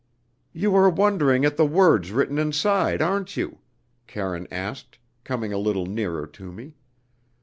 "You 0.51 0.73
are 0.75 0.89
wondering 0.89 1.45
at 1.45 1.57
the 1.57 1.65
words 1.67 2.11
written 2.11 2.39
inside, 2.39 3.03
aren't 3.03 3.37
you?" 3.37 3.59
Karine 4.07 4.47
asked, 4.51 4.97
coming 5.23 5.53
a 5.53 5.59
little 5.59 5.85
nearer 5.85 6.25
to 6.25 6.51
me. 6.51 6.73